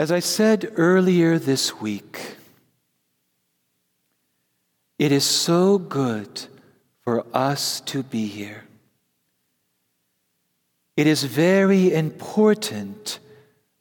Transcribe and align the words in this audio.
As 0.00 0.12
I 0.12 0.20
said 0.20 0.72
earlier 0.76 1.40
this 1.40 1.80
week, 1.80 2.36
it 4.96 5.10
is 5.10 5.24
so 5.24 5.76
good 5.76 6.46
for 7.02 7.26
us 7.34 7.80
to 7.80 8.04
be 8.04 8.28
here. 8.28 8.64
It 10.96 11.08
is 11.08 11.24
very 11.24 11.92
important 11.92 13.18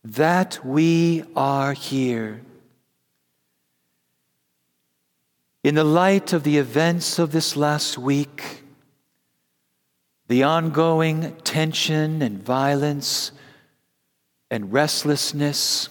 that 0.03 0.65
we 0.65 1.23
are 1.35 1.73
here. 1.73 2.41
In 5.63 5.75
the 5.75 5.83
light 5.83 6.33
of 6.33 6.41
the 6.41 6.57
events 6.57 7.19
of 7.19 7.31
this 7.31 7.55
last 7.55 7.95
week, 7.95 8.63
the 10.27 10.41
ongoing 10.41 11.35
tension 11.43 12.23
and 12.23 12.41
violence 12.41 13.31
and 14.49 14.73
restlessness, 14.73 15.89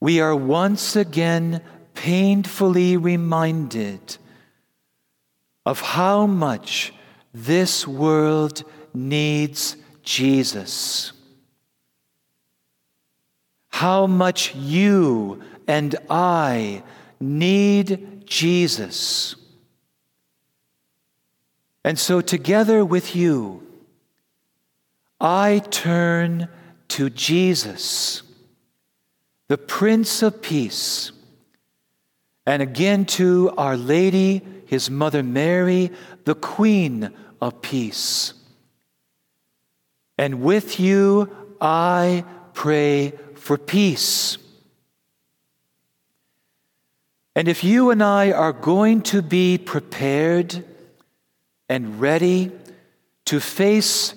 we 0.00 0.20
are 0.20 0.36
once 0.36 0.96
again 0.96 1.62
painfully 1.94 2.96
reminded 2.96 4.16
of 5.66 5.80
how 5.80 6.26
much 6.26 6.92
this 7.34 7.86
world 7.86 8.62
needs 8.94 9.76
Jesus. 10.02 11.12
How 13.68 14.06
much 14.06 14.54
you 14.54 15.42
and 15.66 15.94
I 16.08 16.82
need 17.20 18.26
Jesus. 18.26 19.36
And 21.84 21.98
so, 21.98 22.20
together 22.20 22.84
with 22.84 23.14
you, 23.14 23.62
I 25.20 25.62
turn 25.70 26.48
to 26.88 27.10
Jesus, 27.10 28.22
the 29.48 29.58
Prince 29.58 30.22
of 30.22 30.42
Peace, 30.42 31.10
and 32.46 32.62
again 32.62 33.06
to 33.06 33.52
Our 33.56 33.76
Lady, 33.76 34.42
His 34.66 34.90
Mother 34.90 35.22
Mary, 35.22 35.90
the 36.24 36.34
Queen 36.34 37.10
of 37.40 37.62
Peace. 37.62 38.34
And 40.18 40.42
with 40.42 40.78
you, 40.78 41.30
I 41.60 42.24
pray 42.52 43.14
for 43.34 43.56
peace. 43.56 44.36
And 47.34 47.48
if 47.48 47.64
you 47.64 47.90
and 47.90 48.02
I 48.02 48.32
are 48.32 48.52
going 48.52 49.00
to 49.02 49.22
be 49.22 49.58
prepared 49.58 50.64
and 51.68 52.00
ready 52.00 52.50
to 53.26 53.40
face 53.40 54.14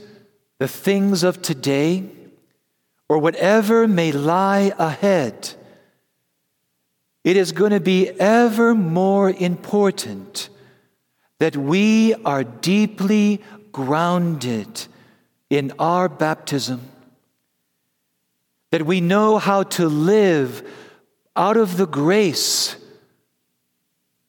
the 0.58 0.68
things 0.68 1.24
of 1.24 1.42
today 1.42 2.10
or 3.12 3.18
whatever 3.18 3.90
may 3.90 4.10
lie 4.10 4.72
ahead, 4.80 5.54
it 7.26 7.36
is 7.36 7.52
going 7.52 7.72
to 7.72 7.80
be 7.82 8.10
ever 8.10 8.74
more 8.74 9.30
important 9.30 10.48
that 11.40 11.58
we 11.58 12.14
are 12.24 12.46
deeply 12.46 13.42
grounded 13.74 14.88
in 15.50 15.74
our 15.78 16.08
baptism, 16.08 16.80
that 18.70 18.86
we 18.86 19.02
know 19.02 19.38
how 19.38 19.64
to 19.64 19.90
live 19.90 20.66
out 21.36 21.58
of 21.58 21.76
the 21.76 21.88
grace 21.88 22.78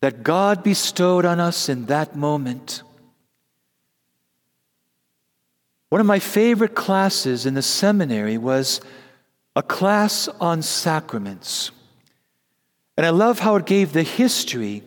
that 0.00 0.24
God 0.24 0.64
bestowed 0.64 1.24
on 1.24 1.38
us 1.38 1.68
in 1.68 1.86
that 1.86 2.16
moment. 2.16 2.82
One 5.92 6.00
of 6.00 6.06
my 6.06 6.20
favorite 6.20 6.74
classes 6.74 7.44
in 7.44 7.52
the 7.52 7.60
seminary 7.60 8.38
was 8.38 8.80
a 9.54 9.62
class 9.62 10.26
on 10.40 10.62
sacraments. 10.62 11.70
And 12.96 13.04
I 13.04 13.10
love 13.10 13.40
how 13.40 13.56
it 13.56 13.66
gave 13.66 13.92
the 13.92 14.02
history 14.02 14.84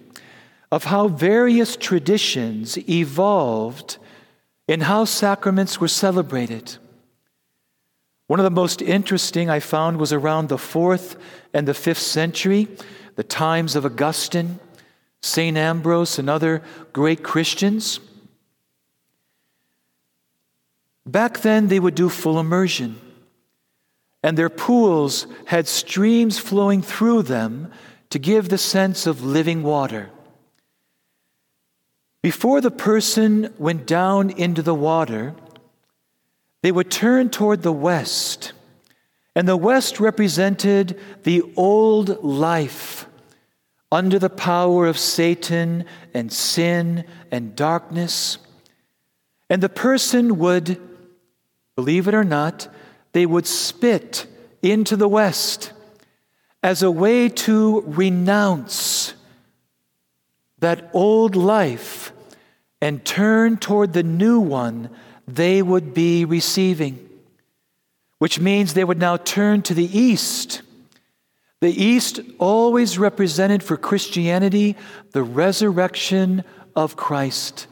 of 0.72 0.86
how 0.86 1.08
various 1.08 1.76
traditions 1.76 2.76
evolved 2.90 4.00
in 4.68 4.82
how 4.82 5.06
sacraments 5.06 5.80
were 5.80 5.88
celebrated. 5.88 6.78
One 8.26 8.40
of 8.40 8.44
the 8.44 8.50
most 8.50 8.82
interesting 8.82 9.48
I 9.48 9.60
found 9.60 10.00
was 10.00 10.12
around 10.12 10.50
the 10.50 10.58
fourth 10.58 11.18
and 11.54 11.68
the 11.68 11.76
fifth 11.76 12.00
century, 12.00 12.68
the 13.16 13.24
times 13.24 13.76
of 13.76 13.86
Augustine, 13.86 14.60
St. 15.22 15.56
Ambrose, 15.56 16.18
and 16.18 16.32
other 16.32 16.64
great 16.94 17.22
Christians. 17.22 18.00
Back 21.06 21.42
then, 21.42 21.68
they 21.68 21.80
would 21.80 21.96
do 21.96 22.10
full 22.10 22.40
immersion, 22.40 23.00
and 24.24 24.38
their 24.38 24.50
pools 24.50 25.28
had 25.46 25.68
streams 25.68 26.40
flowing 26.40 26.82
through 26.82 27.24
them 27.24 27.72
to 28.10 28.20
give 28.20 28.50
the 28.50 28.58
sense 28.58 29.06
of 29.06 29.24
living 29.24 29.62
water. 29.62 30.10
Before 32.24 32.60
the 32.60 32.72
person 32.72 33.54
went 33.60 33.86
down 33.86 34.32
into 34.32 34.64
the 34.64 34.74
water, 34.74 35.36
they 36.64 36.72
would 36.72 36.90
turn 36.90 37.30
toward 37.30 37.62
the 37.62 37.72
west. 37.72 38.54
And 39.36 39.48
the 39.48 39.58
west 39.58 40.00
represented 40.00 41.00
the 41.22 41.44
old 41.56 42.24
life 42.24 43.06
under 43.92 44.18
the 44.18 44.32
power 44.32 44.88
of 44.88 44.98
Satan 44.98 45.86
and 46.16 46.34
sin 46.34 47.06
and 47.30 47.56
darkness. 47.56 48.40
And 49.50 49.62
the 49.62 49.70
person 49.70 50.40
would, 50.40 50.82
believe 51.76 52.08
it 52.08 52.14
or 52.14 52.24
not, 52.24 52.68
they 53.12 53.26
would 53.26 53.48
spit 53.48 54.28
into 54.62 54.96
the 54.96 55.08
west 55.08 55.72
as 56.64 56.82
a 56.82 56.92
way 56.92 57.30
to 57.30 57.82
renounce 57.82 59.14
that 60.60 60.90
old 60.94 61.36
life 61.36 62.12
and 62.82 63.06
turn 63.06 63.58
toward 63.58 63.94
the 63.94 64.04
new 64.04 64.40
one 64.40 64.90
they 65.28 65.62
would 65.62 65.94
be 65.94 66.26
receiving, 66.26 67.10
which 68.20 68.40
means 68.40 68.74
they 68.74 68.84
would 68.84 69.00
now 69.00 69.18
turn 69.18 69.62
to 69.62 69.74
the 69.74 69.98
east. 69.98 70.62
The 71.62 71.84
east 71.84 72.20
always 72.38 72.98
represented 72.98 73.64
for 73.64 73.78
Christianity 73.78 74.76
the 75.12 75.24
resurrection 75.24 76.44
of 76.76 76.96
Christ, 76.96 77.68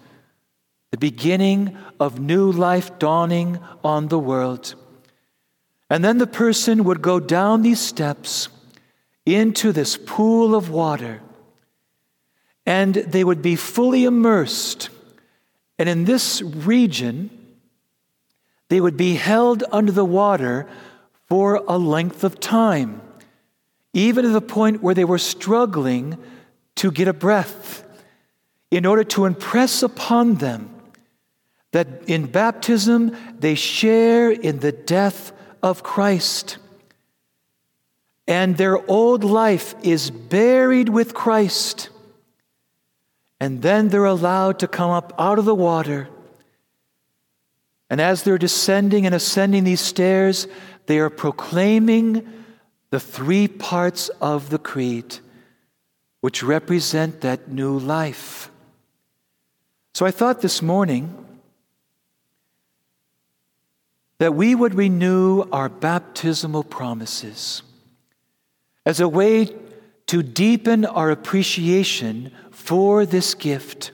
the 0.94 0.98
beginning 0.98 1.76
of 2.00 2.20
new 2.20 2.52
life 2.52 3.00
dawning 3.00 3.58
on 3.84 4.10
the 4.10 4.20
world. 4.20 4.76
And 5.90 6.06
then 6.06 6.20
the 6.20 6.28
person 6.28 6.84
would 6.84 7.02
go 7.02 7.20
down 7.20 7.64
these 7.64 7.80
steps 7.80 8.48
into 9.26 9.72
this 9.72 9.98
pool 9.98 10.54
of 10.54 10.70
water, 10.70 11.20
and 12.64 12.94
they 12.94 13.24
would 13.24 13.42
be 13.42 13.56
fully 13.56 14.06
immersed 14.06 14.90
and 15.80 15.90
in 15.90 16.06
this 16.06 16.42
region, 16.42 17.32
they 18.70 18.80
would 18.80 18.96
be 18.96 19.16
held 19.16 19.64
under 19.72 19.92
the 19.92 20.06
water 20.06 20.68
for 21.28 21.56
a 21.68 21.78
length 21.78 22.24
of 22.24 22.40
time, 22.40 23.02
even 23.94 24.26
to 24.26 24.30
the 24.30 24.42
point 24.42 24.84
where 24.84 24.94
they 24.94 25.06
were 25.06 25.18
struggling 25.18 26.20
to 26.76 26.92
get 26.92 27.08
a 27.08 27.14
breath, 27.14 27.84
in 28.70 28.86
order 28.86 29.04
to 29.04 29.26
impress 29.26 29.82
upon 29.82 30.36
them 30.36 30.73
that 31.74 31.88
in 32.08 32.26
baptism 32.26 33.16
they 33.38 33.54
share 33.54 34.32
in 34.32 34.60
the 34.60 34.72
death 34.72 35.32
of 35.62 35.84
Christ. 35.84 36.58
And 38.26 38.56
their 38.56 38.90
old 38.90 39.24
life 39.24 39.76
is 39.84 40.10
buried 40.10 40.88
with 40.90 41.14
Christ 41.14 41.90
and 43.44 43.62
then 43.62 43.90
they're 43.90 44.06
allowed 44.06 44.60
to 44.60 44.70
come 44.70 44.90
up 44.90 45.12
out 45.20 45.38
of 45.38 45.44
the 45.44 45.54
water. 45.54 46.08
And 47.90 48.00
as 48.00 48.24
they're 48.24 48.38
descending 48.38 49.06
and 49.06 49.14
ascending 49.14 49.66
these 49.66 49.82
stairs, 49.82 50.48
they 50.86 50.98
are 51.00 51.10
proclaiming 51.10 52.26
the 52.90 53.02
three 53.02 53.50
parts 53.50 54.08
of 54.22 54.50
the 54.50 54.58
creed, 54.58 55.18
which 56.22 56.42
represent 56.42 57.20
that 57.20 57.50
new 57.50 57.78
life. 57.78 58.50
So 59.94 60.06
I 60.06 60.12
thought 60.12 60.40
this 60.40 60.62
morning 60.62 61.23
that 64.20 64.36
we 64.36 64.56
would 64.56 64.76
renew 64.76 65.42
our 65.52 65.70
baptismal 65.70 66.64
promises 66.64 67.64
as 68.86 69.00
a 69.00 69.08
way 69.08 69.54
to 70.08 70.22
deepen 70.22 70.86
our 70.86 71.12
appreciation 71.12 72.32
for 72.52 73.06
this 73.06 73.34
gift 73.34 73.92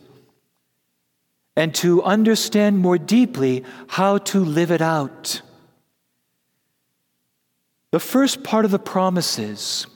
and 1.55 1.73
to 1.75 2.01
understand 2.03 2.79
more 2.79 2.97
deeply 2.97 3.63
how 3.87 4.17
to 4.17 4.39
live 4.43 4.71
it 4.71 4.81
out. 4.81 5.41
The 7.91 7.99
first 7.99 8.43
part 8.43 8.65
of 8.65 8.71
the 8.71 8.79
promises 8.79 9.87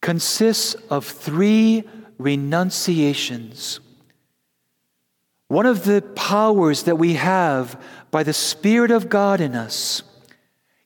consists 0.00 0.74
of 0.90 1.04
three 1.04 1.84
renunciations. 2.18 3.80
One 5.48 5.64
of 5.66 5.84
the 5.84 6.02
powers 6.02 6.82
that 6.84 6.96
we 6.96 7.14
have 7.14 7.82
by 8.10 8.22
the 8.22 8.34
Spirit 8.34 8.90
of 8.90 9.08
God 9.08 9.40
in 9.40 9.54
us 9.54 10.02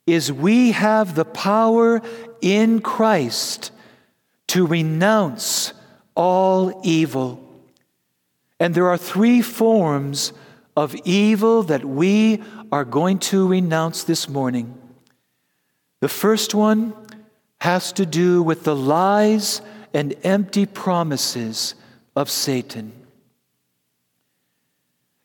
is 0.06 0.32
we 0.32 0.72
have 0.72 1.14
the 1.14 1.24
power 1.24 2.00
in 2.40 2.80
Christ 2.80 3.72
to 4.48 4.66
renounce 4.66 5.72
all 6.14 6.80
evil. 6.84 7.40
And 8.60 8.74
there 8.74 8.88
are 8.88 8.98
three 8.98 9.42
forms 9.42 10.32
of 10.76 10.94
evil 11.04 11.64
that 11.64 11.84
we 11.84 12.42
are 12.70 12.84
going 12.84 13.18
to 13.18 13.46
renounce 13.46 14.04
this 14.04 14.28
morning. 14.28 14.78
The 16.00 16.08
first 16.08 16.54
one 16.54 16.94
has 17.60 17.92
to 17.92 18.06
do 18.06 18.42
with 18.42 18.64
the 18.64 18.76
lies 18.76 19.60
and 19.92 20.14
empty 20.24 20.66
promises 20.66 21.74
of 22.16 22.30
Satan. 22.30 23.01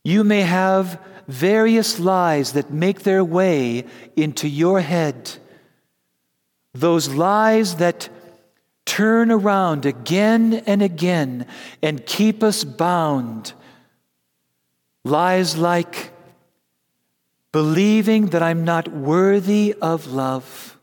You 0.08 0.24
may 0.24 0.44
have 0.44 1.02
various 1.28 2.00
lies 2.00 2.54
that 2.54 2.72
make 2.72 3.02
their 3.02 3.26
way 3.26 3.84
into 4.16 4.48
your 4.48 4.80
head. 4.80 5.34
Those 6.74 7.10
lies 7.10 7.76
that 7.76 8.08
turn 8.86 9.32
around 9.32 9.86
again 9.86 10.64
and 10.66 10.82
again 10.82 11.46
and 11.84 12.06
keep 12.06 12.42
us 12.42 12.64
bound. 12.64 13.52
Lies 15.04 15.58
like 15.58 16.14
believing 17.52 18.28
that 18.28 18.42
I'm 18.42 18.64
not 18.64 18.88
worthy 18.88 19.76
of 19.82 20.08
love. 20.08 20.78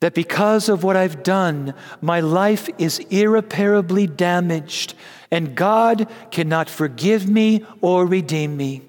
That 0.00 0.12
because 0.12 0.68
of 0.68 0.84
what 0.84 0.96
I've 0.96 1.22
done, 1.22 1.72
my 2.02 2.20
life 2.20 2.68
is 2.76 2.98
irreparably 3.08 4.06
damaged 4.06 4.92
and 5.32 5.56
God 5.56 6.06
cannot 6.30 6.68
forgive 6.68 7.28
me 7.28 7.64
or 7.80 8.06
redeem 8.06 8.56
me. 8.56 8.82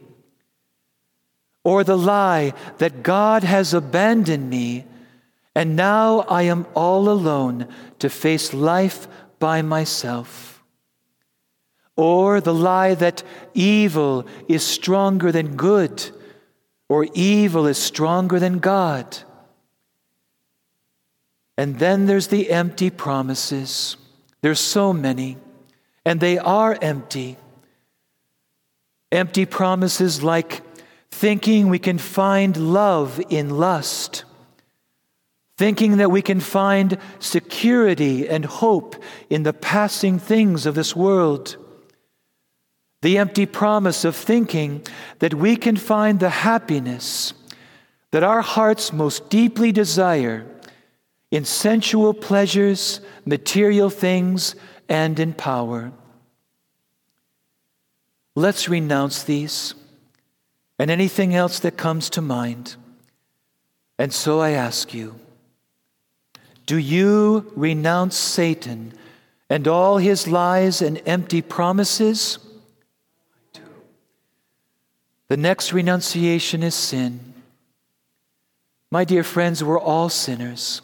Or 1.64 1.86
the 1.86 1.98
lie 1.98 2.54
that 2.80 3.02
God 3.02 3.44
has 3.46 3.74
abandoned 3.74 4.50
me 4.50 4.84
and 5.56 5.76
now 5.76 6.22
I 6.22 6.44
am 6.44 6.66
all 6.74 7.10
alone 7.10 7.68
to 8.00 8.10
face 8.10 8.54
life 8.54 9.08
by 9.40 9.62
myself. 9.62 10.64
Or 11.96 12.42
the 12.42 12.54
lie 12.54 12.96
that 12.96 13.24
evil 13.54 14.26
is 14.48 14.66
stronger 14.66 15.32
than 15.32 15.56
good, 15.56 16.10
or 16.90 17.08
evil 17.14 17.68
is 17.68 17.78
stronger 17.78 18.40
than 18.40 18.58
God. 18.60 19.20
And 21.56 21.78
then 21.78 22.08
there's 22.08 22.28
the 22.28 22.50
empty 22.50 22.90
promises. 22.90 23.96
There's 24.42 24.60
so 24.60 24.92
many 24.92 25.38
and 26.06 26.20
they 26.20 26.38
are 26.38 26.78
empty. 26.82 27.38
Empty 29.12 29.46
promises 29.46 30.24
like 30.24 30.62
thinking 31.12 31.70
we 31.70 31.80
can 31.80 31.98
find 31.98 32.58
love 32.58 33.22
in 33.30 33.50
lust, 33.50 34.24
thinking 35.58 35.98
that 35.98 36.12
we 36.12 36.22
can 36.22 36.40
find 36.40 36.98
security 37.20 38.28
and 38.28 38.44
hope 38.44 38.96
in 39.30 39.44
the 39.44 39.54
passing 39.54 40.18
things 40.20 40.66
of 40.66 40.76
this 40.76 40.96
world. 40.96 41.58
The 43.02 43.18
empty 43.18 43.46
promise 43.46 44.06
of 44.06 44.16
thinking 44.16 44.82
that 45.20 45.34
we 45.34 45.56
can 45.56 45.78
find 45.78 46.20
the 46.20 46.30
happiness 46.30 47.34
that 48.14 48.24
our 48.24 48.42
hearts 48.42 48.94
most 48.94 49.28
deeply 49.30 49.72
desire 49.72 50.46
in 51.32 51.44
sensual 51.44 52.14
pleasures, 52.14 53.02
material 53.26 53.90
things, 53.90 54.56
and 54.94 55.20
in 55.20 55.34
power. 55.34 55.92
Let's 58.36 58.70
renounce 58.70 59.24
these 59.24 59.74
and 60.78 60.92
anything 60.92 61.34
else 61.34 61.58
that 61.62 61.78
comes 61.78 62.12
to 62.12 62.22
mind. 62.22 62.76
And 63.98 64.14
so 64.14 64.40
I 64.40 64.52
ask 64.52 64.94
you 64.94 65.20
do 66.68 66.78
you 66.78 67.52
renounce 67.56 68.16
Satan 68.16 68.94
and 69.50 69.68
all 69.68 69.98
his 69.98 70.28
lies 70.28 70.80
and 70.82 71.02
empty 71.08 71.42
promises? 71.42 72.38
I 73.56 73.58
do. 73.58 73.64
The 75.28 75.38
next 75.38 75.74
renunciation 75.74 76.62
is 76.62 76.76
sin. 76.76 77.34
My 78.92 79.06
dear 79.06 79.24
friends, 79.24 79.64
we're 79.64 79.80
all 79.80 80.10
sinners, 80.10 80.84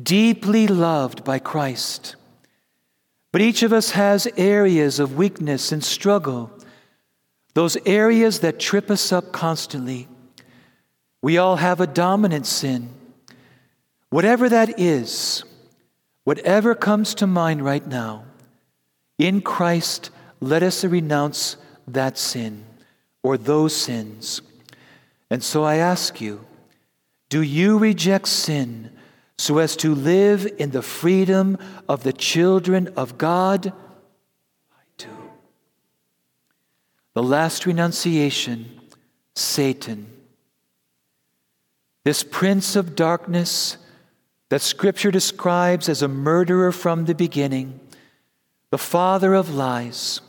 deeply 0.00 0.68
loved 0.68 1.24
by 1.24 1.40
Christ. 1.40 2.14
But 3.36 3.42
each 3.42 3.62
of 3.62 3.70
us 3.70 3.90
has 3.90 4.26
areas 4.38 4.98
of 4.98 5.18
weakness 5.18 5.70
and 5.70 5.84
struggle, 5.84 6.50
those 7.52 7.76
areas 7.84 8.40
that 8.40 8.58
trip 8.58 8.90
us 8.90 9.12
up 9.12 9.30
constantly. 9.30 10.08
We 11.20 11.36
all 11.36 11.56
have 11.56 11.78
a 11.78 11.86
dominant 11.86 12.46
sin. 12.46 12.88
Whatever 14.08 14.48
that 14.48 14.80
is, 14.80 15.44
whatever 16.24 16.74
comes 16.74 17.14
to 17.16 17.26
mind 17.26 17.62
right 17.62 17.86
now, 17.86 18.24
in 19.18 19.42
Christ, 19.42 20.08
let 20.40 20.62
us 20.62 20.82
renounce 20.82 21.58
that 21.86 22.16
sin 22.16 22.64
or 23.22 23.36
those 23.36 23.76
sins. 23.76 24.40
And 25.28 25.44
so 25.44 25.62
I 25.62 25.76
ask 25.76 26.22
you, 26.22 26.46
do 27.28 27.42
you 27.42 27.76
reject 27.76 28.28
sin 28.28 28.95
so 29.38 29.58
as 29.58 29.76
to 29.76 29.94
live 29.94 30.46
in 30.58 30.70
the 30.70 30.82
freedom 30.82 31.58
of 31.88 32.02
the 32.02 32.12
children 32.12 32.88
of 32.96 33.18
God? 33.18 33.72
I 34.72 34.82
do. 34.96 35.08
The 37.14 37.22
last 37.22 37.66
renunciation 37.66 38.76
Satan. 39.36 40.06
This 42.04 42.22
prince 42.22 42.74
of 42.74 42.96
darkness 42.96 43.76
that 44.48 44.62
Scripture 44.62 45.10
describes 45.10 45.88
as 45.88 46.02
a 46.02 46.08
murderer 46.08 46.72
from 46.72 47.04
the 47.04 47.14
beginning, 47.14 47.78
the 48.70 48.78
father 48.78 49.34
of 49.34 49.54
lies, 49.54 50.20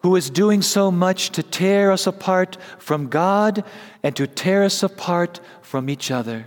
who 0.00 0.16
is 0.16 0.28
doing 0.28 0.60
so 0.60 0.90
much 0.90 1.30
to 1.30 1.42
tear 1.42 1.90
us 1.90 2.06
apart 2.06 2.58
from 2.78 3.08
God 3.08 3.64
and 4.02 4.14
to 4.16 4.26
tear 4.26 4.64
us 4.64 4.82
apart 4.82 5.40
from 5.62 5.88
each 5.88 6.10
other. 6.10 6.46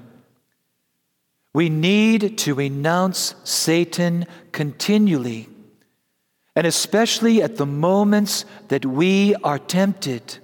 We 1.55 1.69
need 1.69 2.37
to 2.39 2.53
renounce 2.53 3.33
Satan 3.45 4.25
continually, 4.51 5.47
and 6.53 6.67
especially 6.67 7.41
at 7.41 7.55
the 7.55 7.65
moments 7.65 8.43
that 8.67 8.85
we 8.85 9.35
are 9.35 9.57
tempted. 9.57 10.39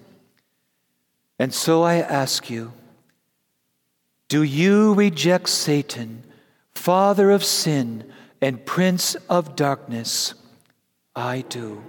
And 1.38 1.54
so 1.54 1.84
I 1.84 1.96
ask 1.96 2.50
you 2.50 2.72
do 4.30 4.42
you 4.42 4.94
reject 4.94 5.50
Satan, 5.50 6.24
father 6.74 7.30
of 7.32 7.44
sin 7.44 8.10
and 8.40 8.66
prince 8.66 9.16
of 9.28 9.58
darkness? 9.58 10.34
I 11.14 11.44
do. 11.50 11.84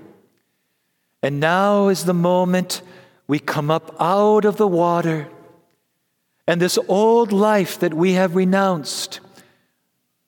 And 1.22 1.38
now 1.38 1.86
is 1.86 2.06
the 2.06 2.12
moment 2.12 2.82
we 3.28 3.38
come 3.38 3.70
up 3.70 3.94
out 4.00 4.44
of 4.44 4.56
the 4.56 4.66
water 4.66 5.28
and 6.46 6.60
this 6.60 6.78
old 6.88 7.32
life 7.32 7.80
that 7.80 7.94
we 7.94 8.14
have 8.14 8.34
renounced, 8.34 9.20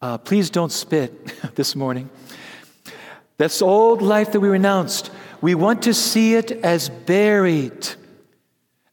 uh, 0.00 0.18
please 0.18 0.50
don't 0.50 0.70
spit 0.70 1.26
this 1.54 1.74
morning. 1.74 2.08
This 3.36 3.60
old 3.60 4.00
life 4.00 4.32
that 4.32 4.40
we 4.40 4.48
renounced, 4.48 5.10
we 5.40 5.54
want 5.54 5.82
to 5.82 5.94
see 5.94 6.34
it 6.34 6.52
as 6.52 6.88
buried, 6.88 7.88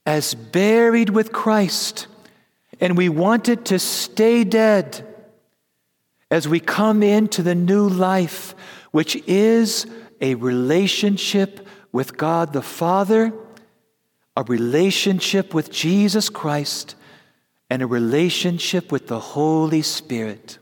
as 0.06 0.34
buried 0.34 1.12
with 1.12 1.32
Christ. 1.32 2.08
And 2.80 2.98
we 2.98 3.10
want 3.10 3.50
it 3.50 3.66
to 3.66 3.78
stay 3.78 4.44
dead 4.44 5.08
as 6.32 6.48
we 6.48 6.60
come 6.60 7.04
into 7.04 7.44
the 7.44 7.54
new 7.54 7.88
life, 7.88 8.56
which 8.90 9.16
is 9.28 9.86
a 10.22 10.34
relationship 10.36 11.68
with 11.92 12.18
God 12.18 12.54
the 12.54 12.64
Father, 12.64 13.32
a 14.36 14.44
relationship 14.44 15.54
with 15.54 15.70
Jesus 15.70 16.30
Christ 16.30 16.96
and 17.72 17.82
a 17.82 17.88
relationship 17.88 18.92
with 18.92 19.08
the 19.08 19.18
Holy 19.18 19.82
Spirit. 19.82 20.60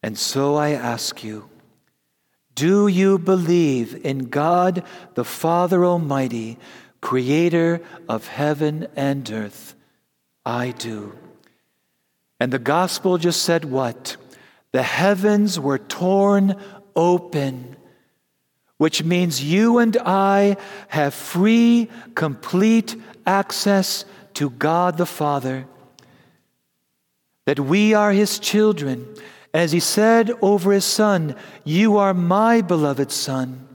And 0.00 0.16
so 0.16 0.54
I 0.54 0.70
ask 0.70 1.24
you, 1.24 1.50
do 2.54 2.86
you 2.86 3.18
believe 3.18 4.06
in 4.06 4.28
God 4.28 4.84
the 5.14 5.24
Father 5.24 5.84
Almighty, 5.84 6.56
creator 7.00 7.80
of 8.08 8.28
heaven 8.28 8.86
and 8.94 9.28
earth? 9.28 9.74
I 10.46 10.70
do. 10.70 11.18
And 12.38 12.52
the 12.52 12.60
gospel 12.60 13.18
just 13.18 13.42
said 13.42 13.64
what? 13.64 14.16
The 14.70 14.84
heavens 14.84 15.58
were 15.58 15.78
torn 15.78 16.54
open, 16.94 17.74
which 18.76 19.02
means 19.02 19.42
you 19.42 19.78
and 19.78 19.96
I 19.96 20.58
have 20.86 21.12
free, 21.12 21.90
complete 22.14 22.94
access 23.26 24.04
to 24.34 24.50
God 24.50 24.96
the 24.96 25.04
Father 25.04 25.66
that 27.48 27.58
we 27.58 27.94
are 27.94 28.12
his 28.12 28.38
children. 28.38 29.08
As 29.54 29.72
he 29.72 29.80
said 29.80 30.30
over 30.42 30.70
his 30.70 30.84
son, 30.84 31.34
You 31.64 31.96
are 31.96 32.12
my 32.12 32.60
beloved 32.60 33.10
son. 33.10 33.66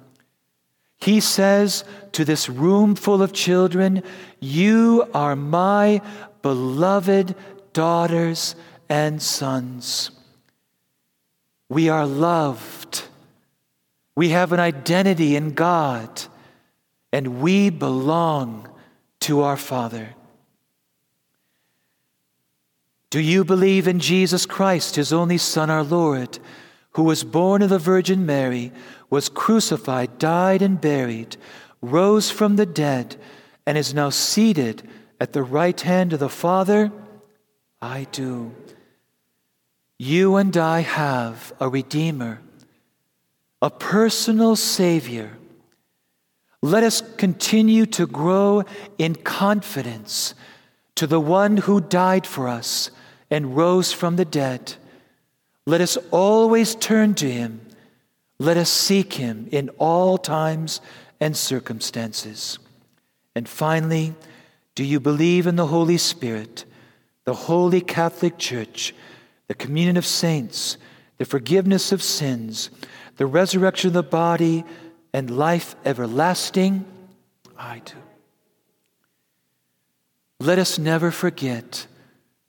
He 0.99 1.19
says 1.19 1.83
to 2.11 2.23
this 2.23 2.47
room 2.47 2.93
full 2.93 3.23
of 3.23 3.33
children, 3.33 4.03
You 4.39 5.09
are 5.15 5.35
my 5.35 6.03
beloved 6.43 7.33
daughters 7.73 8.55
and 8.89 9.19
sons. 9.19 10.11
We 11.67 11.89
are 11.89 12.05
loved. 12.05 13.05
We 14.15 14.29
have 14.29 14.53
an 14.53 14.59
identity 14.59 15.35
in 15.35 15.55
God, 15.55 16.21
and 17.11 17.41
we 17.41 17.71
belong 17.71 18.69
to 19.21 19.41
our 19.41 19.57
Father. 19.57 20.13
Do 23.13 23.19
you 23.19 23.43
believe 23.43 23.87
in 23.87 23.99
Jesus 23.99 24.47
Christ, 24.47 24.95
his 24.95 25.13
only 25.13 25.37
Son, 25.37 25.69
our 25.69 25.83
Lord, 25.83 26.39
who 26.93 27.03
was 27.03 27.23
born 27.23 27.61
of 27.61 27.69
the 27.69 27.77
Virgin 27.77 28.25
Mary, 28.25 28.71
was 29.07 29.29
crucified, 29.29 30.17
died, 30.17 30.63
and 30.63 30.81
buried, 30.81 31.37
rose 31.79 32.31
from 32.31 32.55
the 32.55 32.65
dead, 32.65 33.15
and 33.67 33.77
is 33.77 33.93
now 33.93 34.09
seated 34.09 34.81
at 35.21 35.31
the 35.31 35.43
right 35.43 35.79
hand 35.79 36.13
of 36.13 36.21
the 36.21 36.27
Father? 36.27 36.91
I 37.79 38.07
do. 38.11 38.51
You 39.99 40.37
and 40.37 40.57
I 40.57 40.79
have 40.79 41.53
a 41.59 41.69
Redeemer, 41.69 42.41
a 43.61 43.69
personal 43.69 44.55
Savior. 44.55 45.37
Let 46.63 46.81
us 46.81 47.03
continue 47.17 47.85
to 47.85 48.07
grow 48.07 48.63
in 48.97 49.13
confidence 49.13 50.33
to 50.95 51.05
the 51.05 51.21
one 51.21 51.57
who 51.57 51.79
died 51.79 52.25
for 52.25 52.47
us 52.47 52.89
and 53.33 53.57
rose 53.57 53.91
from 53.91 54.15
the 54.15 54.25
dead. 54.25 54.75
Let 55.65 55.81
us 55.81 55.97
always 56.11 56.75
turn 56.75 57.15
to 57.15 57.29
him. 57.29 57.61
Let 58.37 58.57
us 58.57 58.69
seek 58.69 59.13
him 59.13 59.47
in 59.51 59.69
all 59.79 60.19
times 60.19 60.81
and 61.19 61.35
circumstances. 61.35 62.59
And 63.33 63.49
finally, 63.49 64.13
do 64.75 64.83
you 64.83 64.99
believe 64.99 65.47
in 65.47 65.55
the 65.55 65.65
Holy 65.65 65.97
Spirit, 65.97 66.65
the 67.23 67.33
Holy 67.33 67.81
Catholic 67.81 68.37
Church, 68.37 68.93
the 69.47 69.55
communion 69.55 69.97
of 69.97 70.05
saints, 70.05 70.77
the 71.17 71.25
forgiveness 71.25 71.91
of 71.91 72.03
sins, 72.03 72.69
the 73.17 73.25
resurrection 73.25 73.87
of 73.87 73.93
the 73.93 74.03
body, 74.03 74.63
and 75.11 75.35
life 75.35 75.75
everlasting? 75.85 76.85
I 77.57 77.81
do. 77.83 77.95
Let 80.39 80.59
us 80.59 80.77
never 80.77 81.09
forget 81.09 81.87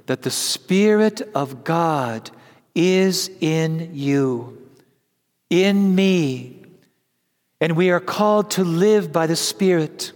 that 0.06 0.22
the 0.22 0.30
Spirit 0.30 1.22
of 1.34 1.64
God 1.64 2.30
is 2.74 3.30
in 3.40 3.90
you, 3.94 4.58
in 5.50 5.94
me, 5.94 6.62
and 7.60 7.76
we 7.76 7.90
are 7.90 8.00
called 8.00 8.50
to 8.52 8.64
live 8.64 9.12
by 9.12 9.26
the 9.26 9.36
Spirit 9.36 10.12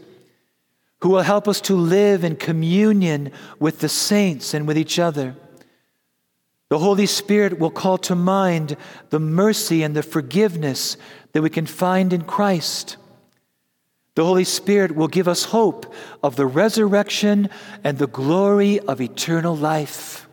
who 1.00 1.10
will 1.10 1.22
help 1.22 1.46
us 1.46 1.60
to 1.62 1.76
live 1.76 2.24
in 2.24 2.36
communion 2.36 3.30
with 3.58 3.78
the 3.80 3.88
saints 3.88 4.52
and 4.52 4.66
with 4.66 4.76
each 4.76 4.98
other. 4.98 5.36
The 6.70 6.78
Holy 6.78 7.06
Spirit 7.06 7.58
will 7.58 7.70
call 7.70 7.98
to 7.98 8.14
mind 8.14 8.76
the 9.10 9.20
mercy 9.20 9.82
and 9.82 9.94
the 9.94 10.02
forgiveness 10.02 10.96
that 11.32 11.42
we 11.42 11.50
can 11.50 11.66
find 11.66 12.12
in 12.12 12.22
Christ. 12.22 12.96
The 14.18 14.24
Holy 14.24 14.42
Spirit 14.42 14.96
will 14.96 15.06
give 15.06 15.28
us 15.28 15.44
hope 15.44 15.94
of 16.24 16.34
the 16.34 16.44
resurrection 16.44 17.48
and 17.84 17.98
the 17.98 18.08
glory 18.08 18.80
of 18.80 19.00
eternal 19.00 19.54
life. 19.56 20.26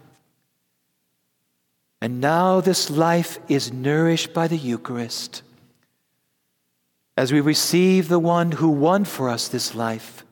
And 2.01 2.19
now 2.19 2.61
this 2.61 2.89
life 2.89 3.37
is 3.47 3.71
nourished 3.71 4.33
by 4.33 4.47
the 4.47 4.57
Eucharist. 4.57 5.43
As 7.15 7.31
we 7.31 7.41
receive 7.41 8.07
the 8.07 8.17
one 8.17 8.53
who 8.53 8.69
won 8.69 9.05
for 9.05 9.29
us 9.29 9.49
this 9.49 9.75
life, 9.75 10.25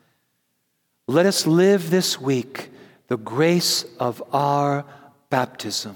let 1.07 1.27
us 1.27 1.45
live 1.45 1.91
this 1.91 2.19
week 2.19 2.72
the 3.07 3.17
grace 3.17 3.86
of 4.00 4.24
our 4.33 4.83
baptism. 5.29 5.95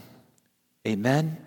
Amen 0.87 1.46